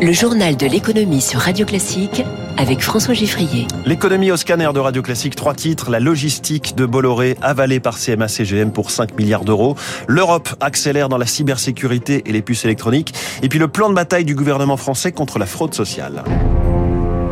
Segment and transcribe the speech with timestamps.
[0.00, 2.22] Le journal de l'économie sur Radio Classique
[2.56, 3.66] avec François Giffrier.
[3.84, 5.90] L'économie au scanner de Radio Classique, trois titres.
[5.90, 9.74] La logistique de Bolloré avalée par CMA-CGM pour 5 milliards d'euros.
[10.06, 13.12] L'Europe accélère dans la cybersécurité et les puces électroniques.
[13.42, 16.22] Et puis le plan de bataille du gouvernement français contre la fraude sociale.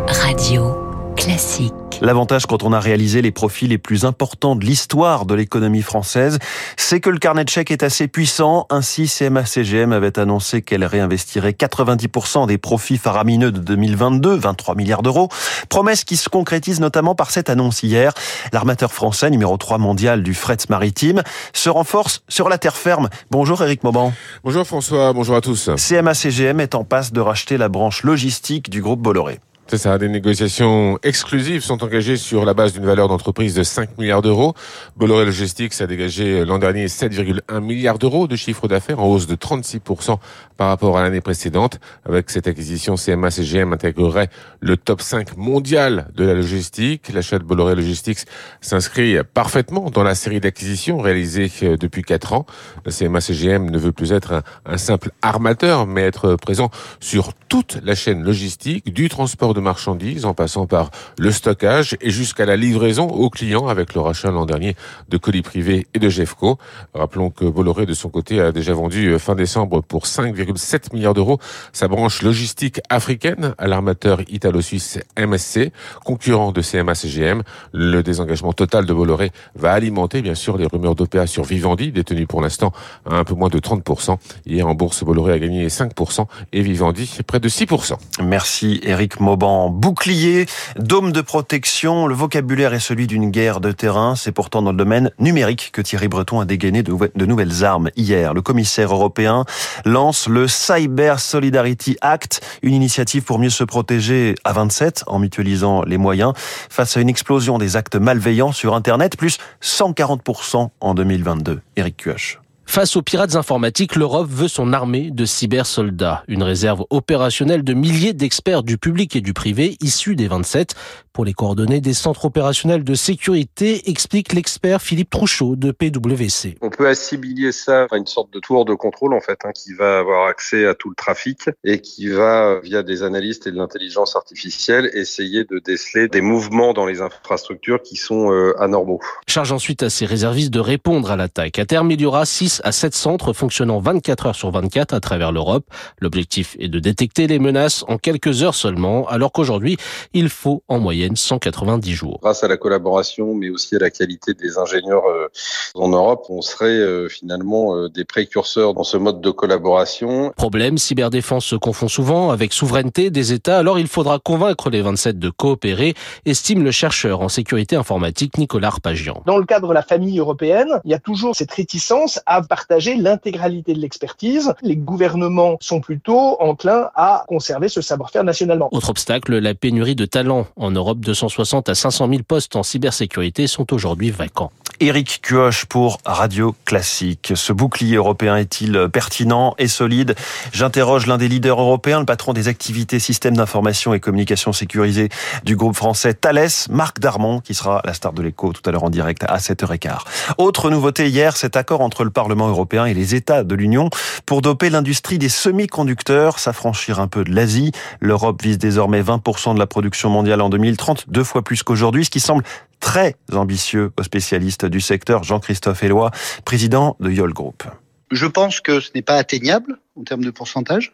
[0.09, 0.75] Radio
[1.17, 1.86] Classique.
[2.03, 6.39] L'avantage quand on a réalisé les profits les plus importants de l'histoire de l'économie française,
[6.77, 8.67] c'est que le carnet de chèques est assez puissant.
[8.69, 15.31] Ainsi, CMA-CGM avait annoncé qu'elle réinvestirait 90% des profits faramineux de 2022, 23 milliards d'euros.
[15.71, 18.13] Promesse qui se concrétise notamment par cette annonce hier.
[18.53, 21.23] L'armateur français, numéro 3 mondial du fret maritime,
[21.55, 23.09] se renforce sur la terre ferme.
[23.31, 24.13] Bonjour Eric Mauban.
[24.45, 25.71] Bonjour François, bonjour à tous.
[25.75, 29.41] CMA-CGM est en passe de racheter la branche logistique du groupe Bolloré.
[29.69, 33.99] C'est ça, des négociations exclusives sont engagées sur la base d'une valeur d'entreprise de 5
[33.99, 34.55] milliards d'euros.
[34.97, 39.35] Bolloré Logistics a dégagé l'an dernier 7,1 milliards d'euros de chiffre d'affaires en hausse de
[39.35, 40.19] 36%
[40.57, 41.81] par rapport à l'année précédente.
[42.05, 44.29] Avec cette acquisition, CMA-CGM intégrerait
[44.61, 47.13] le top 5 mondial de la logistique.
[47.13, 48.21] L'achat de Bolloré Logistics
[48.61, 52.47] s'inscrit parfaitement dans la série d'acquisitions réalisées depuis 4 ans.
[52.89, 57.97] CMA-CGM ne veut plus être un, un simple armateur, mais être présent sur toute la
[57.97, 63.09] chaîne logistique, du transport de marchandises en passant par le stockage et jusqu'à la livraison
[63.09, 64.77] aux clients avec le rachat l'an dernier
[65.09, 66.59] de colis privés et de Jeffco.
[66.95, 71.15] Rappelons que Bolloré de son côté a déjà vendu euh, fin décembre pour 5,7 milliards
[71.15, 71.41] d'euros
[71.73, 75.73] sa branche logistique africaine à l'armateur italo-suisse MSC,
[76.05, 77.43] concurrent de CMA-CGM.
[77.73, 82.27] Le désengagement total de Bolloré va alimenter bien sûr les rumeurs d'OPA sur Vivendi, détenues
[82.27, 82.73] pour l'instant
[83.09, 84.17] à un peu moins de 30%.
[84.45, 87.95] Hier en bourse, Bolloré a gagné 5% et Vivendi près de 6%.
[88.23, 94.17] Merci Eric Mauban bouclier, dôme de protection, le vocabulaire est celui d'une guerre de terrain.
[94.17, 98.35] C'est pourtant dans le domaine numérique que Thierry Breton a dégainé de nouvelles armes hier.
[98.35, 99.45] Le commissaire européen
[99.85, 105.83] lance le Cyber Solidarity Act, une initiative pour mieux se protéger à 27 en mutualisant
[105.83, 111.61] les moyens face à une explosion des actes malveillants sur Internet, plus 140% en 2022.
[111.77, 112.41] Eric Cuoche.
[112.67, 118.13] Face aux pirates informatiques, l'Europe veut son armée de cybersoldats, une réserve opérationnelle de milliers
[118.13, 120.75] d'experts du public et du privé issus des 27
[121.15, 126.57] pour les coordonnées des centres opérationnels de sécurité, explique l'expert Philippe Trouchot de PwC.
[126.61, 129.73] On peut assimiler ça à une sorte de tour de contrôle en fait, hein, qui
[129.73, 133.57] va avoir accès à tout le trafic et qui va, via des analystes et de
[133.57, 139.01] l'intelligence artificielle, essayer de déceler des mouvements dans les infrastructures qui sont euh, anormaux.
[139.27, 141.59] Charge ensuite à ces réservistes de répondre à l'attaque.
[141.59, 145.01] À terme, il y aura 6 à 7 centres fonctionnant 24 heures sur 24 à
[145.01, 145.67] travers l'Europe.
[146.01, 149.77] L'objectif est de détecter les menaces en quelques heures seulement, alors qu'aujourd'hui,
[150.13, 152.19] il faut en moyenne 190 jours.
[152.23, 155.29] Grâce à la collaboration, mais aussi à la qualité des ingénieurs euh,
[155.75, 160.33] en Europe, on serait euh, finalement euh, des précurseurs dans ce mode de collaboration.
[160.37, 165.19] Problème, cyberdéfense se confond souvent avec souveraineté des États, alors il faudra convaincre les 27
[165.19, 169.23] de coopérer, estime le chercheur en sécurité informatique Nicolas Arpagian.
[169.27, 172.97] Dans le cadre de la famille européenne, il y a toujours cette réticence à partager
[172.97, 174.55] l'intégralité de l'expertise.
[174.63, 178.69] Les gouvernements sont plutôt enclins à conserver ce savoir-faire nationalement.
[178.73, 183.47] Autre obstacle, la pénurie de talents en Europe 260 à 500 000 postes en cybersécurité
[183.47, 184.53] sont aujourd'hui vacants.
[184.79, 187.33] Éric Cuoche pour Radio Classique.
[187.35, 190.15] Ce bouclier européen est-il pertinent et solide?
[190.53, 195.09] J'interroge l'un des leaders européens, le patron des activités systèmes d'information et communication sécurisées
[195.45, 198.85] du groupe français Thales, Marc Darmon, qui sera la star de l'écho tout à l'heure
[198.85, 200.01] en direct à 7h15.
[200.37, 203.91] Autre nouveauté hier, cet accord entre le Parlement européen et les États de l'Union
[204.27, 207.73] pour doper l'industrie des semi-conducteurs, s'affranchir un peu de l'Asie.
[208.01, 212.11] L'Europe vise désormais 20% de la production mondiale en 2030, deux fois plus qu'aujourd'hui, ce
[212.11, 212.45] qui semble
[212.81, 216.11] très ambitieux aux spécialistes du secteur, Jean-Christophe Éloi,
[216.45, 217.65] président de Yol Group.
[218.11, 220.93] Je pense que ce n'est pas atteignable en termes de pourcentage.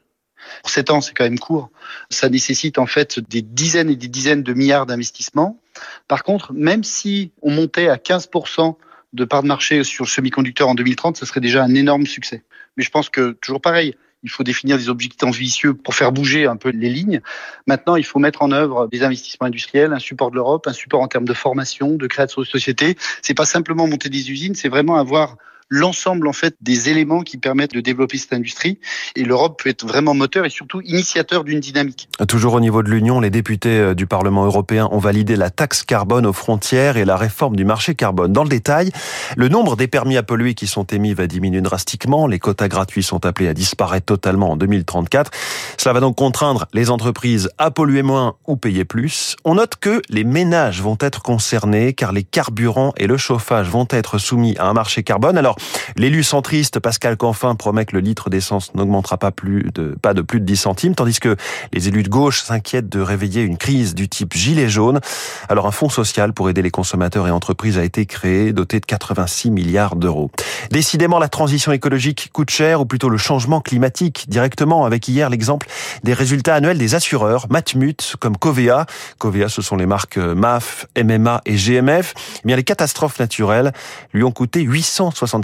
[0.62, 1.70] Pour 7 ans, c'est quand même court.
[2.10, 5.60] Ça nécessite en fait des dizaines et des dizaines de milliards d'investissements.
[6.09, 8.76] Par contre, même si on montait à 15%
[9.12, 12.45] de part de marché sur le semi-conducteur en 2030, ce serait déjà un énorme succès.
[12.77, 16.47] Mais je pense que, toujours pareil, il faut définir des objectifs ambitieux pour faire bouger
[16.47, 17.21] un peu les lignes.
[17.66, 21.01] Maintenant, il faut mettre en œuvre des investissements industriels, un support de l'Europe, un support
[21.01, 22.97] en termes de formation, de création de sociétés.
[23.21, 25.36] C'est pas simplement monter des usines, c'est vraiment avoir
[25.72, 28.78] l'ensemble en fait des éléments qui permettent de développer cette industrie.
[29.16, 32.09] Et l'Europe peut être vraiment moteur et surtout initiateur d'une dynamique.
[32.28, 35.83] Toujours au niveau de l'Union, les députés euh, du Parlement européen ont validé la taxe
[35.83, 38.33] carbone aux frontières et la réforme du marché carbone.
[38.34, 38.92] Dans le détail,
[39.34, 42.27] le nombre des permis à polluer qui sont émis va diminuer drastiquement.
[42.27, 45.30] Les quotas gratuits sont appelés à disparaître totalement en 2034.
[45.78, 49.36] Cela va donc contraindre les entreprises à polluer moins ou payer plus.
[49.45, 53.89] On note que les ménages vont être concernés car les carburants et le chauffage vont
[53.89, 55.39] être soumis à un marché carbone.
[55.39, 55.57] Alors,
[55.97, 60.22] L'élu centriste Pascal Canfin promet que le litre d'essence n'augmentera pas plus de, pas de
[60.22, 61.36] plus de 10 centimes, tandis que
[61.72, 65.00] les élus de gauche s'inquiètent de réveiller une crise du type gilet jaune.
[65.48, 68.86] Alors un fonds social pour aider les consommateurs et entreprises a été créé, doté de
[68.86, 70.30] 86 milliards d'euros.
[70.70, 75.66] Décidément, la transition écologique coûte cher, ou plutôt le changement climatique directement, avec hier l'exemple
[76.03, 78.86] des résultats annuels des assureurs, Matmut comme Covea.
[79.18, 82.14] Covea, ce sont les marques MAF, MMA et GMF.
[82.36, 83.72] Eh bien, les catastrophes naturelles
[84.12, 84.62] lui ont coûté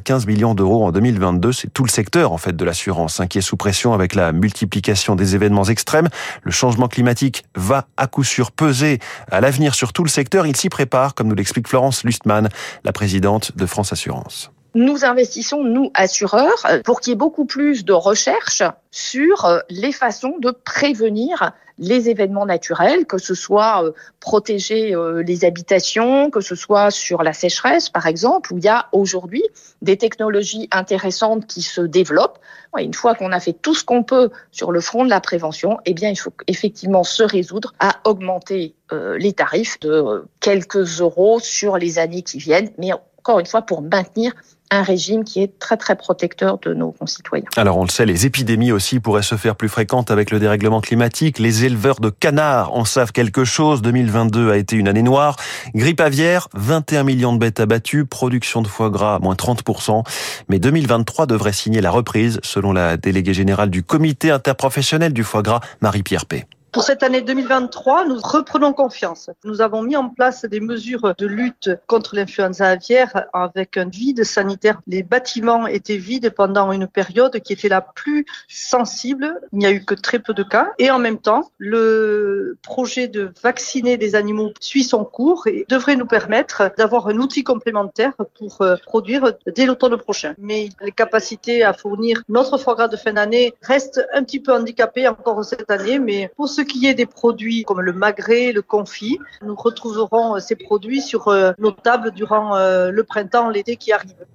[0.08, 1.52] 875 millions d'euros en 2022.
[1.52, 4.32] C'est tout le secteur, en fait, de l'assurance, hein, qui est sous pression avec la
[4.32, 6.08] multiplication des événements extrêmes.
[6.43, 9.00] Le changement climatique va à coup sûr peser
[9.31, 10.46] à l'avenir sur tout le secteur.
[10.46, 12.49] Il s'y prépare, comme nous l'explique Florence Lustmann,
[12.84, 17.84] la présidente de France Assurance nous investissons, nous, assureurs, pour qu'il y ait beaucoup plus
[17.84, 23.92] de recherche sur euh, les façons de prévenir les événements naturels, que ce soit euh,
[24.20, 28.69] protéger euh, les habitations, que ce soit sur la sécheresse, par exemple, où il y
[28.69, 29.42] a aujourd'hui
[29.82, 32.38] des technologies intéressantes qui se développent.
[32.78, 35.20] Et une fois qu'on a fait tout ce qu'on peut sur le front de la
[35.20, 41.40] prévention, eh bien, il faut effectivement se résoudre à augmenter les tarifs de quelques euros
[41.40, 44.32] sur les années qui viennent, mais encore une fois pour maintenir
[44.70, 47.46] un régime qui est très très protecteur de nos concitoyens.
[47.56, 50.80] Alors on le sait, les épidémies aussi pourraient se faire plus fréquentes avec le dérèglement
[50.80, 51.38] climatique.
[51.38, 53.82] Les éleveurs de canards en savent quelque chose.
[53.82, 55.36] 2022 a été une année noire.
[55.74, 60.04] Grippe aviaire, 21 millions de bêtes abattues, production de foie gras moins 30%.
[60.48, 65.42] Mais 2023 devrait signer la reprise, selon la déléguée générale du comité interprofessionnel du foie
[65.42, 66.44] gras, Marie-Pierre P.
[66.70, 69.30] Pour cette année 2023, nous reprenons confiance.
[69.42, 74.22] Nous avons mis en place des mesures de lutte contre l'influenza aviaire avec un vide
[74.22, 74.82] sanitaire.
[74.86, 79.40] Les bâtiments étaient vides pendant une période qui était la plus sensible.
[79.54, 80.72] Il n'y a eu que très peu de cas.
[80.78, 85.96] Et en même temps, le projet de vacciner des animaux suit son cours et devrait
[85.96, 90.34] nous permettre d'avoir un outil complémentaire pour euh, produire dès l'automne prochain.
[90.36, 95.08] Mais les capacités à fournir notre gras de fin d'année restent un petit peu handicapées
[95.08, 95.98] encore cette année.
[95.98, 100.40] Mais pour ce qui est des produits comme le magret, le confit, nous retrouverons euh,
[100.40, 104.26] ces produits sur euh, nos tables durant euh, le printemps, l'été qui arrive.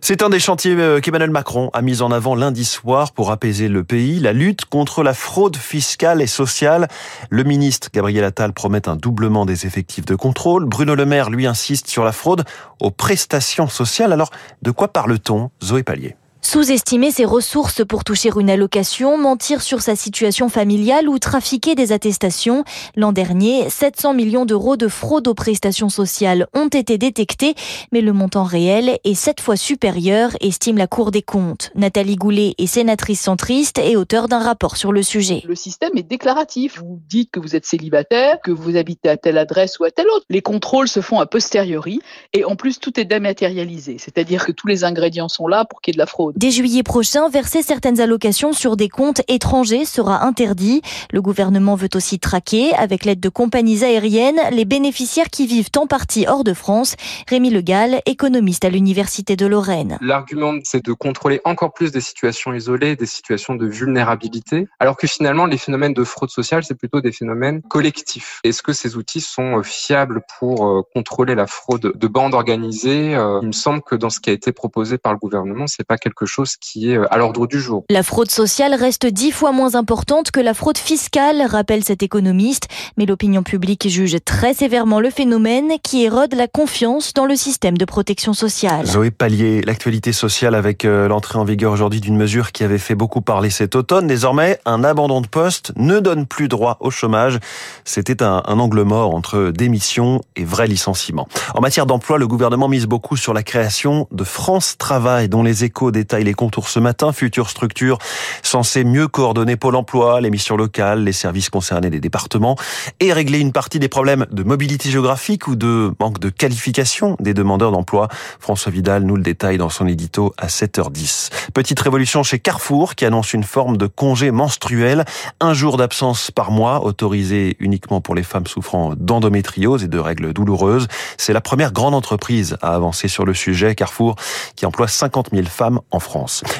[0.00, 3.84] C'est un des chantiers qu'Emmanuel Macron a mis en avant lundi soir pour apaiser le
[3.84, 6.88] pays, la lutte contre la fraude fiscale et sociale.
[7.30, 10.64] Le ministre Gabriel Attal promet un doublement des effectifs de contrôle.
[10.64, 12.44] Bruno Le Maire, lui, insiste sur la fraude
[12.80, 14.12] aux prestations sociales.
[14.12, 14.30] Alors,
[14.62, 16.16] de quoi parle-t-on Zoé Pallier?
[16.42, 21.92] Sous-estimer ses ressources pour toucher une allocation, mentir sur sa situation familiale ou trafiquer des
[21.92, 22.64] attestations.
[22.96, 27.54] L'an dernier, 700 millions d'euros de fraude aux prestations sociales ont été détectés,
[27.92, 31.70] mais le montant réel est sept fois supérieur, estime la Cour des comptes.
[31.74, 35.42] Nathalie Goulet est sénatrice centriste et auteure d'un rapport sur le sujet.
[35.46, 36.78] Le système est déclaratif.
[36.78, 40.08] Vous dites que vous êtes célibataire, que vous habitez à telle adresse ou à telle
[40.08, 40.24] autre.
[40.28, 42.00] Les contrôles se font a posteriori
[42.32, 43.96] et en plus tout est dématérialisé.
[43.98, 46.27] C'est-à-dire que tous les ingrédients sont là pour qu'il y ait de la fraude.
[46.36, 50.82] Dès juillet prochain, verser certaines allocations sur des comptes étrangers sera interdit.
[51.12, 55.86] Le gouvernement veut aussi traquer, avec l'aide de compagnies aériennes, les bénéficiaires qui vivent en
[55.86, 56.96] partie hors de France.
[57.28, 59.98] Rémi Legal, économiste à l'Université de Lorraine.
[60.00, 65.06] L'argument, c'est de contrôler encore plus des situations isolées, des situations de vulnérabilité, alors que
[65.06, 68.40] finalement, les phénomènes de fraude sociale, c'est plutôt des phénomènes collectifs.
[68.44, 73.14] Est-ce que ces outils sont euh, fiables pour euh, contrôler la fraude de bandes organisées
[73.14, 75.86] euh, Il me semble que dans ce qui a été proposé par le gouvernement, c'est
[75.86, 77.84] pas quelque chose qui est euh, à l'ordre du jour.
[77.90, 82.68] La fraude sociale reste dix fois moins importante que la fraude fiscale, rappelle cet économiste,
[82.96, 87.78] mais l'opinion publique juge très sévèrement le phénomène qui érode la confiance dans le système
[87.78, 88.86] de protection sociale.
[88.86, 92.94] Zoé Pallier, l'actualité sociale avec euh, l'entrée en vigueur aujourd'hui d'une mesure qui avait fait
[92.94, 94.06] beaucoup parler cet automne.
[94.06, 97.38] Désormais, un abandon de poste ne donne plus droit au chômage.
[97.84, 101.28] C'était un, un angle mort entre démission et vrai licenciement.
[101.54, 105.64] En matière d'emploi, le gouvernement mise beaucoup sur la création de France Travail, dont les
[105.64, 107.12] échos détaillent les contours ce matin.
[107.12, 107.98] Future structure
[108.42, 112.56] censée mieux coordonner Pôle emploi, les missions locales, les services concernés des départements
[112.98, 117.34] et régler une partie des problèmes de mobilité géographique ou de manque de qualification des
[117.34, 118.08] demandeurs d'emploi.
[118.40, 121.28] François Vidal nous le détaille dans son édito à 7h10.
[121.52, 125.04] Petite révolution chez Carrefour qui annonce une forme de congé menstruel,
[125.40, 130.32] un jour d'absence par mois autorisé uniquement pour les femmes souffrant d'endométriose et de règles
[130.32, 130.88] douloureuses.
[131.18, 133.74] C'est la première grande entreprise à avancer sur le sujet.
[133.74, 134.16] Carrefour
[134.56, 135.97] qui emploie 50 000 femmes en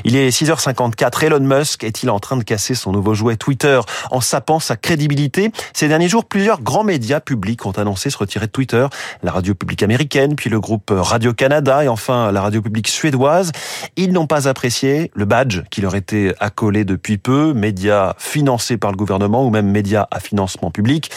[0.05, 1.25] Il est 6h54.
[1.25, 3.81] Elon Musk est-il en train de casser son nouveau jouet Twitter?
[4.11, 8.47] En sapant sa crédibilité Ces derniers jours, plusieurs grands médias publics ont annoncé se retirer
[8.47, 8.87] de Twitter.
[9.23, 13.53] La radio publique américaine, puis le groupe Radio-Canada et enfin la radio publique suédoise.
[13.97, 18.91] Ils n'ont pas apprécié le badge qui leur était accolé depuis peu, médias financés par
[18.91, 21.11] le gouvernement ou même médias à financement public.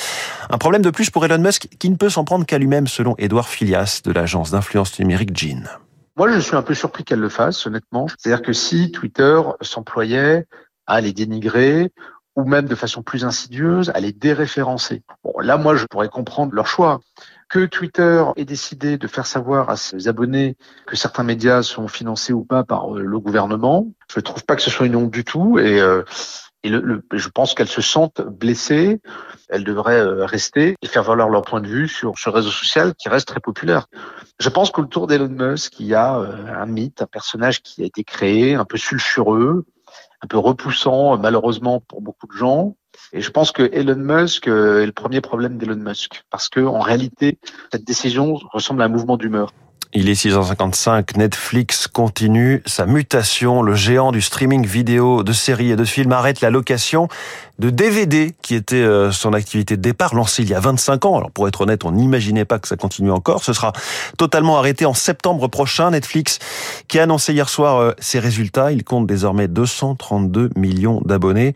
[0.49, 3.15] Un problème de plus pour Elon Musk qui ne peut s'en prendre qu'à lui-même selon
[3.17, 5.63] Edouard Filias de l'agence d'influence numérique Jean.
[6.17, 8.07] Moi, je suis un peu surpris qu'elle le fasse, honnêtement.
[8.07, 10.45] C'est-à-dire que si Twitter s'employait
[10.85, 11.91] à les dénigrer
[12.35, 15.03] ou même de façon plus insidieuse à les déréférencer.
[15.23, 17.01] Bon, là, moi, je pourrais comprendre leur choix.
[17.49, 22.31] Que Twitter ait décidé de faire savoir à ses abonnés que certains médias sont financés
[22.31, 25.11] ou pas par euh, le gouvernement, je ne trouve pas que ce soit une honte
[25.11, 25.59] du tout.
[25.59, 26.03] Et, euh,
[26.63, 29.01] et le, le, je pense qu'elles se sentent blessées.
[29.49, 32.93] Elles devraient euh, rester et faire valoir leur point de vue sur ce réseau social
[32.95, 33.87] qui reste très populaire.
[34.39, 38.03] Je pense qu'autour d'Elon Musk, il y a un mythe, un personnage qui a été
[38.03, 39.65] créé, un peu sulfureux,
[40.21, 42.75] un peu repoussant malheureusement pour beaucoup de gens.
[43.13, 46.79] Et je pense que Elon Musk est le premier problème d'Elon Musk parce que en
[46.79, 47.39] réalité
[47.71, 49.51] cette décision ressemble à un mouvement d'humeur.
[49.93, 53.61] Il est 6h55, Netflix continue sa mutation.
[53.61, 57.09] Le géant du streaming vidéo de séries et de films arrête la location
[57.61, 61.17] de DVD qui était euh, son activité de départ, lancée il y a 25 ans.
[61.17, 63.43] Alors pour être honnête, on n'imaginait pas que ça continue encore.
[63.43, 63.71] Ce sera
[64.17, 65.91] totalement arrêté en septembre prochain.
[65.91, 66.39] Netflix
[66.87, 68.71] qui a annoncé hier soir euh, ses résultats.
[68.71, 71.53] Il compte désormais 232 millions d'abonnés.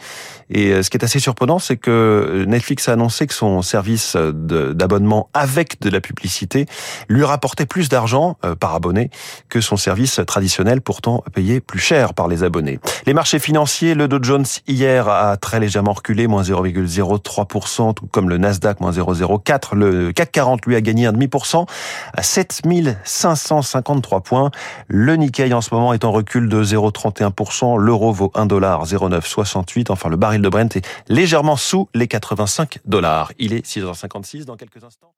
[0.52, 4.16] Et euh, ce qui est assez surprenant, c'est que Netflix a annoncé que son service
[4.16, 6.68] d'abonnement avec de la publicité
[7.10, 9.10] lui rapportait plus d'argent par abonné
[9.50, 12.80] que son service traditionnel, pourtant payé plus cher par les abonnés.
[13.08, 18.30] Les marchés financiers, le Dow Jones hier a très légèrement reculé, moins 0,03%, tout comme
[18.30, 19.76] le Nasdaq, moins 0,04.
[19.76, 21.66] Le CAC 40, lui, a gagné un demi pour cent
[22.14, 24.52] à 7553 points.
[24.88, 27.78] Le Nikkei, en ce moment, est en recul de 0,31%.
[27.80, 29.90] L'euro vaut 1 dollar 0,968.
[29.90, 33.32] Enfin, le baril de Brent est légèrement sous les 85 dollars.
[33.40, 35.14] Il est 6h56 dans quelques instants.